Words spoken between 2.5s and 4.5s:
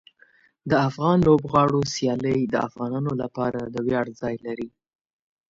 افغانانو لپاره د ویاړ ځای